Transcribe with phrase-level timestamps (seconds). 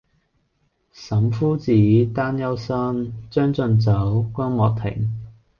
[0.91, 1.71] 岑夫子，
[2.11, 5.07] 丹丘生，將進酒，君莫停！